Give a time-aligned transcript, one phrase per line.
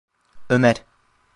[0.49, 0.83] Ömer…